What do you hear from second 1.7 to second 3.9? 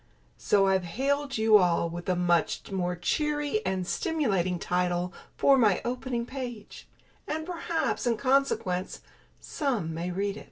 with a much more cheery and